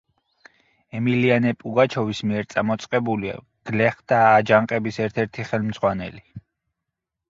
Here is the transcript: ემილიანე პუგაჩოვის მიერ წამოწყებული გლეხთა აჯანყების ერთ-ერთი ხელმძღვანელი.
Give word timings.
ემილიანე 0.99 1.51
პუგაჩოვის 1.59 2.23
მიერ 2.31 2.49
წამოწყებული 2.55 3.37
გლეხთა 3.73 4.25
აჯანყების 4.35 5.03
ერთ-ერთი 5.09 5.51
ხელმძღვანელი. 5.55 6.29